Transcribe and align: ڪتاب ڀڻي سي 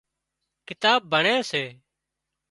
ڪتاب 0.67 0.99
ڀڻي 1.11 1.35
سي 1.49 1.63